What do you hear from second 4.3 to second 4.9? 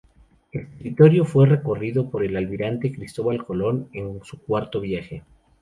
cuarto